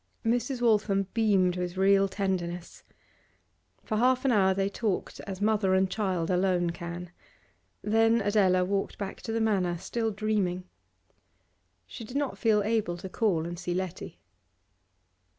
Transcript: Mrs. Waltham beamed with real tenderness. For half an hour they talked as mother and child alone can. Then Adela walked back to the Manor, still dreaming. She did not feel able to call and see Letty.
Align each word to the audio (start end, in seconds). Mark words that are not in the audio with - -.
Mrs. 0.25 0.63
Waltham 0.63 1.05
beamed 1.13 1.57
with 1.57 1.77
real 1.77 2.07
tenderness. 2.07 2.81
For 3.83 3.97
half 3.97 4.25
an 4.25 4.31
hour 4.31 4.51
they 4.55 4.67
talked 4.67 5.19
as 5.27 5.43
mother 5.43 5.75
and 5.75 5.91
child 5.91 6.31
alone 6.31 6.71
can. 6.71 7.11
Then 7.83 8.19
Adela 8.19 8.65
walked 8.65 8.97
back 8.97 9.21
to 9.21 9.31
the 9.31 9.39
Manor, 9.39 9.77
still 9.77 10.09
dreaming. 10.09 10.63
She 11.85 12.03
did 12.03 12.17
not 12.17 12.39
feel 12.39 12.63
able 12.63 12.97
to 12.97 13.09
call 13.09 13.45
and 13.45 13.59
see 13.59 13.75
Letty. 13.75 14.17